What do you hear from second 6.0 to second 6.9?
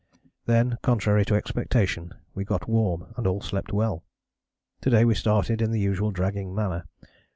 dragging manner.